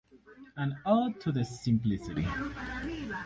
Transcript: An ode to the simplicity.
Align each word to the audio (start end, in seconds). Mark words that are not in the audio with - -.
An 0.55 0.79
ode 0.83 1.19
to 1.21 1.31
the 1.31 1.45
simplicity. 1.45 2.25